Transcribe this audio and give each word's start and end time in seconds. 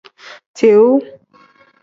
Tiu. 0.61 0.83